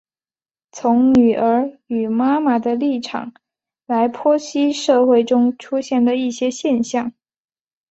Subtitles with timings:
[0.71, 3.35] 从女儿与妈妈的立场
[3.85, 7.13] 来剖析社会中出现的一些现象。